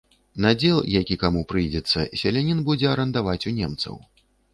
Надзел, 0.43 0.77
які 0.93 1.17
каму 1.23 1.43
прыйдзецца, 1.51 2.05
селянін 2.21 2.63
будзе 2.71 2.87
арандаваць 2.95 3.37
у 3.53 3.55
немцаў. 3.59 4.01